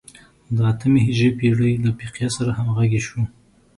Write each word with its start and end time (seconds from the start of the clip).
د 0.55 0.57
اتمې 0.71 0.99
هجري 1.07 1.31
پېړۍ 1.39 1.73
له 1.83 1.89
فقیه 1.99 2.29
سره 2.37 2.51
همغږي 2.57 3.01
شو. 3.07 3.21